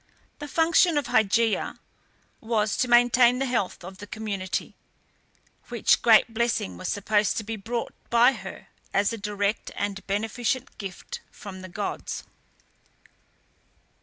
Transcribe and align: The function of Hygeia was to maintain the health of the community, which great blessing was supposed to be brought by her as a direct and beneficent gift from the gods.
The 0.39 0.47
function 0.47 0.97
of 0.97 1.05
Hygeia 1.09 1.77
was 2.39 2.75
to 2.77 2.87
maintain 2.87 3.37
the 3.37 3.45
health 3.45 3.83
of 3.83 3.99
the 3.99 4.07
community, 4.07 4.73
which 5.69 6.01
great 6.01 6.33
blessing 6.33 6.75
was 6.75 6.87
supposed 6.87 7.37
to 7.37 7.43
be 7.43 7.55
brought 7.55 7.93
by 8.09 8.31
her 8.31 8.69
as 8.95 9.13
a 9.13 9.17
direct 9.19 9.69
and 9.75 10.03
beneficent 10.07 10.75
gift 10.79 11.21
from 11.29 11.61
the 11.61 11.69
gods. 11.69 12.23